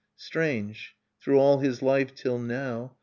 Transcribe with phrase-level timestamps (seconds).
[0.17, 0.95] Strange!
[1.21, 2.97] through all his life till now.